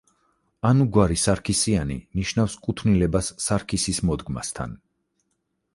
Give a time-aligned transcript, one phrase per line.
[0.69, 4.77] ანუ გვარი „სარქისიანი“ ნიშნავს კუთვნილებას სარქისის მოდგმასთან.